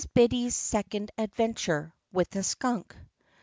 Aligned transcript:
BIDDY'S 0.15 0.55
SECOND 0.55 1.11
ADVENTURE, 1.19 1.93
WITH 2.11 2.35
A 2.35 2.41
SKUNK. 2.41 2.95